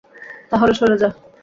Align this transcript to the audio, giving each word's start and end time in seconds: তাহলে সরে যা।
তাহলে 0.51 0.73
সরে 0.73 0.95
যা। 0.97 1.09